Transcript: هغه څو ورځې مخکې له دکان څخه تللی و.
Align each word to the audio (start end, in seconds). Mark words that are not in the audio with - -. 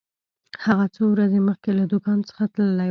هغه 0.65 0.85
څو 0.95 1.03
ورځې 1.13 1.39
مخکې 1.49 1.69
له 1.79 1.83
دکان 1.93 2.19
څخه 2.29 2.43
تللی 2.53 2.75
و. 2.77 2.79